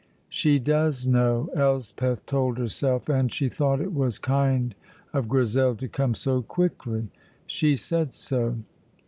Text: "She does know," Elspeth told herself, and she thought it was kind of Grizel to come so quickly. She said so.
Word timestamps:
"She 0.29 0.57
does 0.57 1.05
know," 1.05 1.51
Elspeth 1.55 2.25
told 2.25 2.57
herself, 2.57 3.07
and 3.07 3.31
she 3.31 3.49
thought 3.49 3.79
it 3.79 3.93
was 3.93 4.17
kind 4.17 4.73
of 5.13 5.27
Grizel 5.29 5.75
to 5.75 5.87
come 5.87 6.15
so 6.15 6.41
quickly. 6.41 7.09
She 7.45 7.75
said 7.75 8.11
so. 8.11 8.55